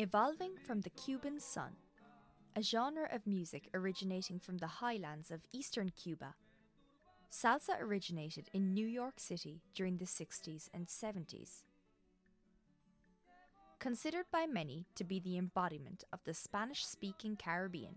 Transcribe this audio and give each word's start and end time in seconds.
Evolving 0.00 0.52
from 0.64 0.82
the 0.82 0.90
Cuban 0.90 1.40
son, 1.40 1.72
a 2.54 2.62
genre 2.62 3.08
of 3.10 3.26
music 3.26 3.68
originating 3.74 4.38
from 4.38 4.58
the 4.58 4.68
highlands 4.68 5.32
of 5.32 5.40
eastern 5.50 5.90
Cuba, 5.90 6.36
salsa 7.32 7.80
originated 7.80 8.48
in 8.52 8.72
New 8.72 8.86
York 8.86 9.18
City 9.18 9.60
during 9.74 9.96
the 9.96 10.04
60s 10.04 10.68
and 10.72 10.86
70s. 10.86 11.64
Considered 13.80 14.26
by 14.30 14.46
many 14.46 14.86
to 14.94 15.02
be 15.02 15.18
the 15.18 15.36
embodiment 15.36 16.04
of 16.12 16.20
the 16.22 16.34
Spanish 16.34 16.86
speaking 16.86 17.34
Caribbean, 17.34 17.96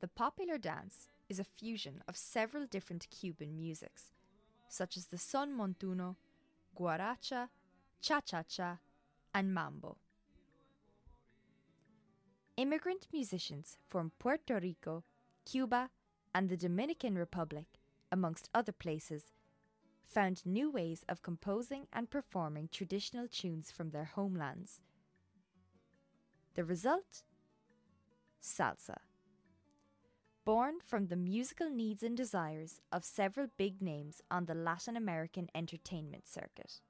the 0.00 0.08
popular 0.08 0.56
dance 0.56 1.08
is 1.28 1.38
a 1.38 1.44
fusion 1.44 2.02
of 2.08 2.16
several 2.16 2.64
different 2.64 3.08
Cuban 3.10 3.58
musics, 3.58 4.12
such 4.70 4.96
as 4.96 5.08
the 5.08 5.18
son 5.18 5.54
montuno, 5.54 6.16
guaracha, 6.74 7.50
cha 8.00 8.22
cha 8.22 8.42
cha, 8.42 8.78
and 9.34 9.52
mambo. 9.52 9.98
Immigrant 12.56 13.08
musicians 13.12 13.78
from 13.88 14.12
Puerto 14.20 14.60
Rico, 14.60 15.02
Cuba, 15.44 15.90
and 16.32 16.48
the 16.48 16.56
Dominican 16.56 17.16
Republic, 17.16 17.66
amongst 18.12 18.48
other 18.54 18.70
places, 18.70 19.32
found 20.06 20.46
new 20.46 20.70
ways 20.70 21.04
of 21.08 21.20
composing 21.20 21.88
and 21.92 22.08
performing 22.10 22.68
traditional 22.70 23.26
tunes 23.26 23.72
from 23.72 23.90
their 23.90 24.04
homelands. 24.04 24.80
The 26.54 26.62
result? 26.62 27.24
Salsa. 28.40 28.98
Born 30.44 30.74
from 30.86 31.08
the 31.08 31.16
musical 31.16 31.70
needs 31.70 32.04
and 32.04 32.16
desires 32.16 32.80
of 32.92 33.04
several 33.04 33.48
big 33.56 33.82
names 33.82 34.22
on 34.30 34.44
the 34.44 34.54
Latin 34.54 34.96
American 34.96 35.48
entertainment 35.56 36.28
circuit, 36.28 36.80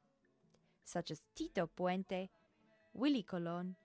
such 0.84 1.10
as 1.10 1.22
Tito 1.34 1.70
Puente, 1.75 2.28
Willie 2.92 3.22
Colon, 3.22 3.77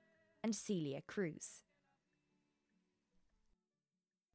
and 0.44 0.54
Celia 0.54 1.02
Cruz. 1.08 1.62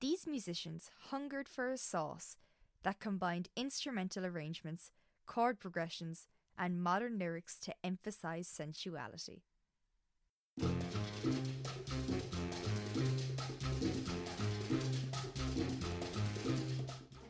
These 0.04 0.26
musicians 0.26 0.90
hungered 1.08 1.48
for 1.48 1.70
a 1.70 1.78
sauce 1.78 2.36
that 2.82 3.00
combined 3.00 3.48
instrumental 3.56 4.26
arrangements, 4.26 4.90
chord 5.24 5.58
progressions, 5.58 6.26
and 6.58 6.82
modern 6.82 7.18
lyrics 7.18 7.58
to 7.60 7.72
emphasize 7.82 8.46
sensuality. 8.46 9.44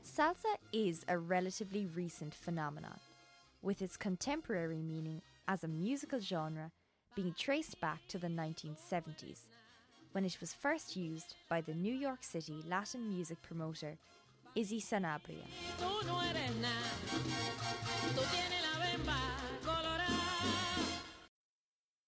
Salsa 0.04 0.56
is 0.72 1.04
a 1.06 1.16
relatively 1.16 1.86
recent 1.86 2.34
phenomenon, 2.34 2.98
with 3.62 3.82
its 3.82 3.96
contemporary 3.96 4.82
meaning 4.82 5.22
as 5.46 5.62
a 5.62 5.68
musical 5.68 6.18
genre 6.18 6.72
being 7.14 7.36
traced 7.38 7.80
back 7.80 8.00
to 8.08 8.18
the 8.18 8.26
1970s, 8.26 9.42
when 10.14 10.24
it 10.24 10.38
was 10.40 10.52
first 10.52 10.94
used 10.94 11.34
by 11.50 11.60
the 11.60 11.74
New 11.74 11.92
York 11.92 12.22
City 12.22 12.62
Latin 12.68 13.08
music 13.08 13.42
promoter 13.42 13.98
Izzy 14.54 14.80
Sanabria. 14.80 15.42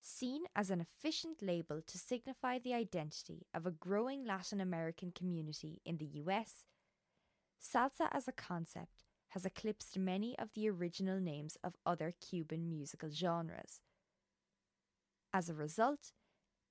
Seen 0.00 0.42
as 0.54 0.70
an 0.70 0.80
efficient 0.80 1.42
label 1.42 1.82
to 1.84 1.98
signify 1.98 2.60
the 2.60 2.74
identity 2.74 3.44
of 3.52 3.66
a 3.66 3.72
growing 3.72 4.24
Latin 4.24 4.60
American 4.60 5.10
community 5.10 5.80
in 5.84 5.96
the 5.96 6.22
US, 6.22 6.62
salsa 7.61 8.06
as 8.12 8.28
a 8.28 8.33
concept 8.33 9.02
has 9.30 9.45
eclipsed 9.45 9.98
many 9.98 10.39
of 10.39 10.50
the 10.55 10.70
original 10.70 11.18
names 11.18 11.58
of 11.64 11.74
other 11.84 12.14
Cuban 12.20 12.70
musical 12.70 13.11
genres. 13.11 13.80
As 15.33 15.50
a 15.50 15.55
result, 15.55 16.12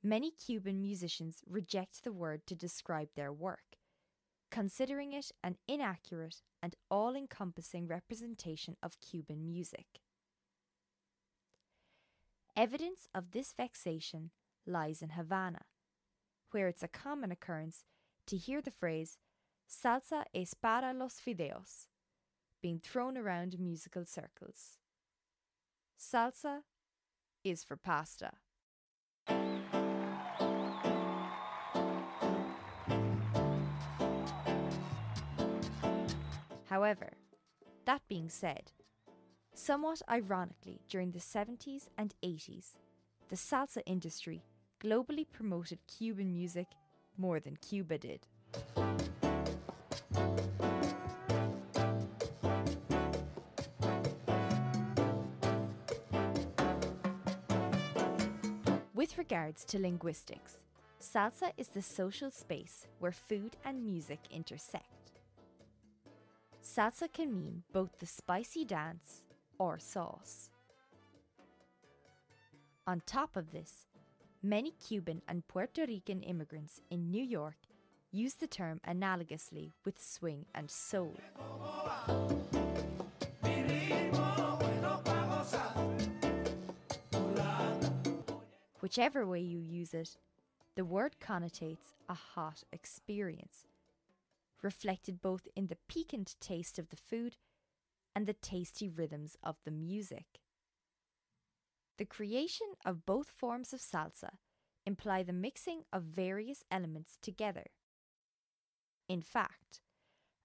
many 0.06 0.32
Cuban 0.32 0.82
musicians 0.82 1.42
reject 1.50 2.04
the 2.04 2.14
word 2.14 2.46
to 2.46 2.56
describe 2.56 3.10
their 3.16 3.34
work, 3.34 3.78
considering 4.52 5.14
it 5.14 5.32
an 5.44 5.58
inaccurate 5.68 6.44
and 6.62 6.76
all 6.90 7.16
encompassing 7.16 7.88
representation 7.88 8.78
of 8.84 9.00
Cuban 9.02 9.46
music. 9.46 10.00
Evidence 12.56 13.08
of 13.14 13.32
this 13.32 13.52
vexation 13.52 14.30
lies 14.66 15.02
in 15.02 15.10
Havana, 15.10 15.64
where 16.52 16.68
it's 16.68 16.84
a 16.84 16.88
common 16.88 17.32
occurrence 17.32 17.84
to 18.28 18.38
hear 18.38 18.62
the 18.62 18.72
phrase 18.72 19.18
salsa 19.68 20.24
es 20.34 20.54
para 20.54 20.94
los 20.94 21.20
fideos 21.20 21.88
being 22.62 22.80
thrown 22.80 23.18
around 23.18 23.60
musical 23.60 24.06
circles. 24.06 24.78
Salsa 26.00 26.62
is 27.44 27.64
for 27.64 27.76
pasta. 27.76 28.32
However, 36.76 37.14
that 37.86 38.02
being 38.10 38.28
said, 38.28 38.74
somewhat 39.54 40.02
ironically, 40.10 40.82
during 40.90 41.12
the 41.12 41.20
70s 41.20 41.88
and 41.98 42.14
80s, 42.22 42.72
the 43.30 43.38
salsa 43.38 43.82
industry 43.86 44.44
globally 44.84 45.26
promoted 45.32 45.80
Cuban 45.88 46.34
music 46.34 46.68
more 47.18 47.40
than 47.40 47.56
Cuba 47.56 47.98
did. 47.98 48.28
With 58.94 59.18
regards 59.18 59.64
to 59.64 59.80
linguistics, 59.80 60.60
salsa 61.02 61.54
is 61.56 61.70
the 61.70 61.82
social 61.82 62.30
space 62.30 62.86
where 63.00 63.14
food 63.14 63.56
and 63.64 63.82
music 63.82 64.20
intersect. 64.30 64.95
Salsa 66.76 67.08
can 67.12 67.34
mean 67.34 67.64
both 67.72 68.00
the 68.00 68.06
spicy 68.06 68.66
dance 68.66 69.24
or 69.58 69.80
sauce. 69.80 70.50
On 72.86 73.02
top 73.06 73.38
of 73.38 73.52
this, 73.52 73.86
many 74.44 74.72
Cuban 74.72 75.22
and 75.26 75.48
Puerto 75.48 75.86
Rican 75.88 76.22
immigrants 76.22 76.82
in 76.90 77.10
New 77.10 77.24
York 77.24 77.56
use 78.12 78.34
the 78.34 78.48
term 78.48 78.82
analogously 78.86 79.72
with 79.86 80.04
swing 80.04 80.48
and 80.54 80.70
soul. 80.70 81.16
Whichever 88.82 89.26
way 89.26 89.40
you 89.40 89.60
use 89.60 89.94
it, 89.94 90.18
the 90.76 90.84
word 90.84 91.16
connotates 91.26 91.94
a 92.10 92.14
hot 92.14 92.66
experience 92.74 93.66
reflected 94.62 95.22
both 95.22 95.48
in 95.56 95.68
the 95.68 95.78
piquant 95.88 96.36
taste 96.40 96.80
of 96.80 96.90
the 96.90 96.96
food 96.96 97.38
and 98.16 98.26
the 98.26 98.34
tasty 98.34 98.90
rhythms 98.90 99.36
of 99.44 99.58
the 99.66 99.72
music. 99.72 100.40
The 101.98 102.06
creation 102.06 102.68
of 102.86 103.06
both 103.06 103.30
forms 103.30 103.74
of 103.74 103.80
salsa 103.80 104.38
imply 104.86 105.24
the 105.24 105.34
mixing 105.34 105.84
of 105.92 106.04
various 106.04 106.64
elements 106.70 107.18
together. 107.22 107.68
In 109.08 109.22
fact, 109.22 109.82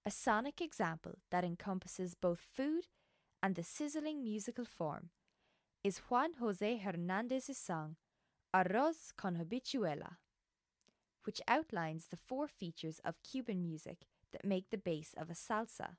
a 0.05 0.11
sonic 0.11 0.61
example 0.61 1.19
that 1.29 1.43
encompasses 1.43 2.15
both 2.15 2.39
food 2.39 2.87
and 3.43 3.55
the 3.55 3.63
sizzling 3.63 4.23
musical 4.23 4.65
form 4.65 5.09
is 5.83 6.01
Juan 6.09 6.33
Jose 6.39 6.77
Hernandez's 6.77 7.57
song 7.57 7.95
Arroz 8.53 9.13
con 9.17 9.35
Habichuela 9.37 10.17
which 11.23 11.41
outlines 11.47 12.07
the 12.07 12.17
four 12.17 12.47
features 12.47 12.99
of 13.05 13.21
Cuban 13.23 13.61
music 13.61 14.05
that 14.31 14.45
make 14.45 14.69
the 14.69 14.77
base 14.77 15.13
of 15.17 15.29
a 15.29 15.33
salsa. 15.33 15.97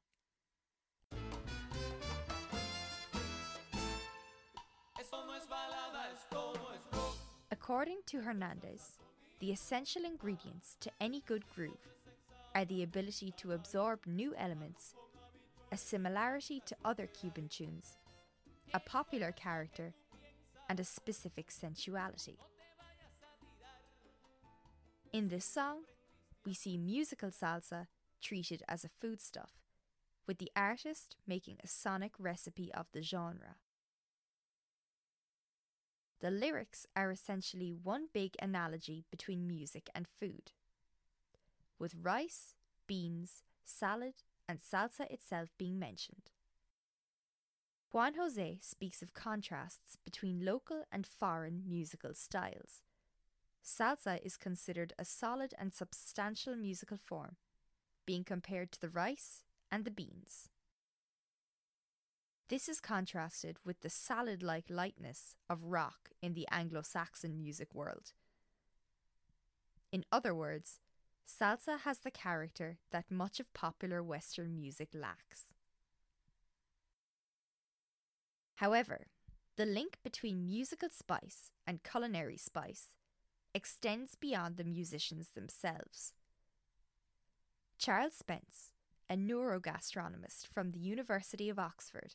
According 7.50 7.98
to 8.06 8.20
Hernandez, 8.20 8.98
the 9.40 9.52
essential 9.52 10.04
ingredients 10.04 10.76
to 10.80 10.90
any 11.00 11.22
good 11.26 11.44
groove 11.54 11.88
are 12.54 12.64
the 12.64 12.82
ability 12.82 13.32
to 13.38 13.52
absorb 13.52 14.00
new 14.06 14.34
elements, 14.36 14.94
a 15.70 15.76
similarity 15.76 16.62
to 16.66 16.76
other 16.84 17.06
Cuban 17.06 17.48
tunes, 17.48 17.96
a 18.74 18.80
popular 18.80 19.32
character, 19.32 19.92
and 20.68 20.80
a 20.80 20.84
specific 20.84 21.50
sensuality. 21.50 22.38
In 25.12 25.28
this 25.28 25.44
song, 25.44 25.82
we 26.46 26.54
see 26.54 26.78
musical 26.78 27.28
salsa 27.28 27.86
treated 28.22 28.62
as 28.66 28.82
a 28.82 28.88
foodstuff, 28.88 29.50
with 30.26 30.38
the 30.38 30.50
artist 30.56 31.16
making 31.26 31.58
a 31.62 31.68
sonic 31.68 32.12
recipe 32.18 32.72
of 32.72 32.86
the 32.92 33.02
genre. 33.02 33.56
The 36.22 36.30
lyrics 36.30 36.86
are 36.96 37.10
essentially 37.10 37.74
one 37.74 38.06
big 38.14 38.36
analogy 38.40 39.04
between 39.10 39.46
music 39.46 39.90
and 39.94 40.06
food, 40.18 40.52
with 41.78 41.94
rice, 42.00 42.54
beans, 42.86 43.42
salad, 43.66 44.14
and 44.48 44.60
salsa 44.60 45.10
itself 45.10 45.50
being 45.58 45.78
mentioned. 45.78 46.30
Juan 47.90 48.14
Jose 48.14 48.60
speaks 48.62 49.02
of 49.02 49.12
contrasts 49.12 49.98
between 50.06 50.46
local 50.46 50.84
and 50.90 51.06
foreign 51.06 51.64
musical 51.68 52.14
styles, 52.14 52.80
salsa 53.64 54.18
is 54.22 54.36
considered 54.36 54.92
a 54.98 55.04
solid 55.04 55.54
and 55.58 55.72
substantial 55.72 56.56
musical 56.56 56.96
form, 56.96 57.36
being 58.06 58.24
compared 58.24 58.72
to 58.72 58.80
the 58.80 58.88
rice 58.88 59.44
and 59.70 59.84
the 59.84 59.90
beans. 59.90 60.48
This 62.48 62.68
is 62.68 62.80
contrasted 62.80 63.56
with 63.64 63.80
the 63.80 63.88
salad 63.88 64.42
like 64.42 64.68
lightness 64.68 65.36
of 65.48 65.64
rock 65.64 66.10
in 66.20 66.34
the 66.34 66.46
Anglo 66.50 66.82
Saxon 66.82 67.38
music 67.38 67.74
world. 67.74 68.12
In 69.90 70.04
other 70.12 70.34
words, 70.34 70.78
salsa 71.26 71.80
has 71.80 72.00
the 72.00 72.10
character 72.10 72.78
that 72.90 73.10
much 73.10 73.40
of 73.40 73.52
popular 73.54 74.02
Western 74.02 74.54
music 74.54 74.88
lacks. 74.92 75.52
However, 78.56 79.06
the 79.56 79.66
link 79.66 79.98
between 80.02 80.46
musical 80.46 80.88
spice 80.90 81.52
and 81.66 81.82
culinary 81.82 82.36
spice 82.36 82.88
extends 83.54 84.14
beyond 84.14 84.56
the 84.56 84.64
musicians 84.64 85.30
themselves. 85.30 86.14
Charles 87.78 88.14
Spence, 88.14 88.72
a 89.10 89.16
neurogastronomist 89.16 90.46
from 90.46 90.70
the 90.70 90.78
University 90.78 91.48
of 91.48 91.58
Oxford, 91.58 92.14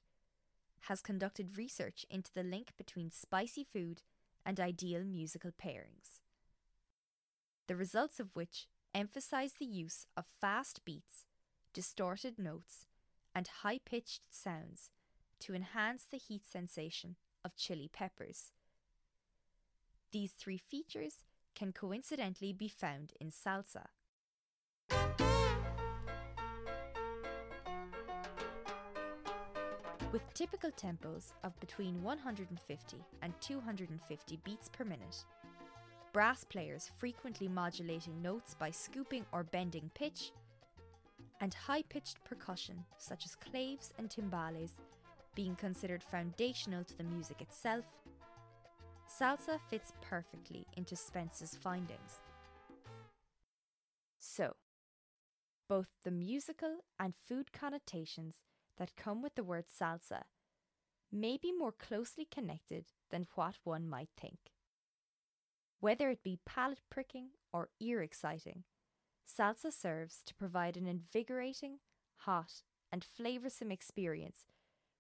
has 0.82 1.02
conducted 1.02 1.58
research 1.58 2.06
into 2.10 2.32
the 2.34 2.44
link 2.44 2.72
between 2.78 3.12
spicy 3.12 3.64
food 3.64 4.02
and 4.46 4.60
ideal 4.60 5.04
musical 5.04 5.52
pairings. 5.52 6.22
The 7.68 7.76
results 7.76 8.20
of 8.20 8.30
which 8.34 8.68
emphasize 8.96 9.54
the 9.60 9.66
use 9.66 10.06
of 10.16 10.26
fast 10.40 10.86
beats, 10.86 11.26
distorted 11.74 12.40
notes, 12.40 12.86
and 13.36 13.48
high 13.62 13.80
pitched 13.84 14.22
sounds 14.30 14.90
to 15.42 15.54
enhance 15.54 16.06
the 16.10 16.18
heat 16.18 16.46
sensation 16.46 17.18
of 17.44 17.56
chili 17.56 17.90
peppers. 17.92 18.52
These 20.12 20.32
three 20.32 20.58
features 20.58 21.24
can 21.54 21.74
coincidentally 21.74 22.54
be 22.54 22.70
found 22.70 23.14
in 23.20 23.30
salsa. 23.30 23.88
With 30.14 30.34
typical 30.34 30.72
tempos 30.72 31.34
of 31.44 31.60
between 31.60 32.02
150 32.02 32.98
and 33.22 33.34
250 33.42 34.40
beats 34.46 34.70
per 34.70 34.86
minute, 34.86 35.26
brass 36.14 36.46
players 36.46 36.90
frequently 36.98 37.50
modulating 37.50 38.22
notes 38.22 38.56
by 38.58 38.72
scooping 38.72 39.26
or 39.34 39.44
bending 39.44 39.92
pitch, 39.94 40.32
and 41.42 41.54
high 41.54 41.84
pitched 41.84 42.24
percussion 42.24 42.86
such 42.98 43.26
as 43.26 43.36
claves 43.36 43.94
and 44.00 44.10
timbales 44.10 44.72
being 45.36 45.56
considered 45.56 46.02
foundational 46.02 46.84
to 46.86 46.98
the 46.98 47.04
music 47.04 47.42
itself, 47.42 47.86
salsa 49.08 49.60
fits 49.70 49.94
perfectly 50.02 50.66
into 50.76 50.96
Spence's 50.96 51.56
findings. 51.56 52.20
So, 54.20 54.56
both 55.70 55.88
the 56.04 56.12
musical 56.12 56.80
and 57.00 57.14
food 57.28 57.52
connotations 57.52 58.36
that 58.78 58.96
come 58.96 59.22
with 59.22 59.36
the 59.36 59.44
word 59.44 59.66
salsa 59.68 60.24
may 61.12 61.38
be 61.38 61.52
more 61.52 61.72
closely 61.72 62.26
connected 62.26 62.86
than 63.10 63.28
what 63.36 63.56
one 63.64 63.88
might 63.88 64.10
think. 64.20 64.52
Whether 65.80 66.10
it 66.10 66.24
be 66.24 66.40
palate 66.46 66.82
pricking 66.90 67.30
or 67.54 67.70
ear 67.80 68.02
exciting, 68.02 68.64
salsa 69.28 69.72
serves 69.72 70.22
to 70.26 70.36
provide 70.36 70.76
an 70.76 70.88
invigorating, 70.88 71.80
hot, 72.18 72.64
and 72.92 73.06
flavoursome 73.06 73.72
experience 73.72 74.46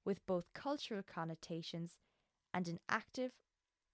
with 0.05 0.25
both 0.25 0.53
cultural 0.53 1.03
connotations 1.03 1.97
and 2.53 2.67
an 2.67 2.79
active 2.89 3.31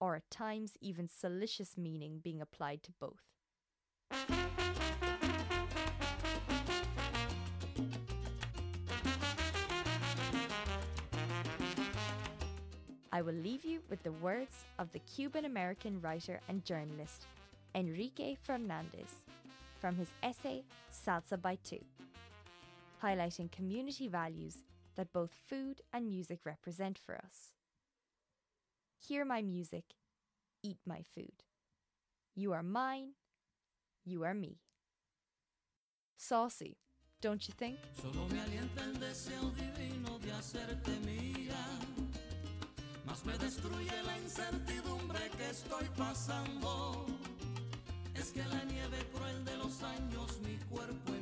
or 0.04 0.16
at 0.16 0.30
times 0.30 0.76
even 0.82 1.08
salacious 1.08 1.78
meaning 1.78 2.20
being 2.22 2.42
applied 2.42 2.82
to 2.82 2.92
both. 3.00 3.22
I 13.10 13.22
will 13.22 13.32
leave 13.32 13.64
you 13.64 13.80
with 13.88 14.02
the 14.02 14.12
words 14.12 14.64
of 14.78 14.92
the 14.92 14.98
Cuban 14.98 15.46
American 15.46 15.98
writer 16.02 16.38
and 16.50 16.62
journalist 16.66 17.24
Enrique 17.74 18.36
Fernandez 18.42 19.24
from 19.80 19.96
his 19.96 20.08
essay 20.22 20.64
Salsa 20.92 21.40
by 21.40 21.56
Two, 21.64 21.82
highlighting 23.02 23.50
community 23.50 24.08
values 24.08 24.58
that 24.96 25.14
both 25.14 25.30
food 25.48 25.80
and 25.94 26.10
music 26.10 26.40
represent 26.44 26.98
for 26.98 27.16
us. 27.16 27.52
Hear 29.08 29.24
my 29.24 29.42
music, 29.42 29.84
eat 30.62 30.78
my 30.86 31.02
food. 31.14 31.42
You 32.34 32.52
are 32.52 32.62
mine, 32.62 33.12
you 34.04 34.24
are 34.24 34.34
me. 34.34 34.56
Saucy, 36.16 36.78
don't 37.20 37.46
you 37.46 37.54
think? 37.56 37.78
Solo 38.00 38.26
me 38.28 38.40
alienta 38.40 38.84
el 38.84 38.98
deseo 38.98 39.50
divino 39.50 40.18
de 40.20 40.32
hacerte 40.32 40.98
mía, 41.04 41.64
mas 43.04 43.24
me 43.26 43.36
destruye 43.36 44.02
la 44.06 44.18
incertidumbre 44.18 45.30
que 45.36 45.50
estoy 45.50 45.88
pasando. 45.96 47.06
Es 48.14 48.32
que 48.32 48.42
la 48.44 48.64
nieve 48.64 49.06
cruel 49.12 49.44
de 49.44 49.56
los 49.58 49.82
años 49.82 50.40
mi 50.40 50.56
cuerpo 50.74 51.14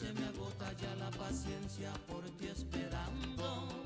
se 0.00 0.14
me 0.14 0.24
agota 0.24 0.72
ya 0.80 0.94
la 0.94 1.10
paciencia 1.10 1.92
por 2.08 2.24
ti 2.38 2.46
esperando 2.46 3.79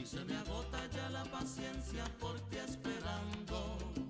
y 0.00 0.06
se 0.06 0.24
me 0.24 0.34
agota 0.36 0.78
ya 0.94 1.10
la 1.10 1.24
paciencia 1.24 2.04
por 2.18 2.38
ti 2.48 2.56
esperando. 2.56 4.09